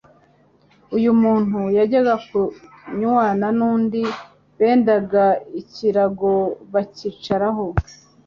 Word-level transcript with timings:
Iyo 0.97 1.09
umuntu 1.15 1.59
yajyaga 1.77 2.13
kunywana 2.27 3.45
n’undi 3.57 4.01
bendaga 4.57 5.25
ikirago 5.61 6.31
bakicaraho, 6.73 7.65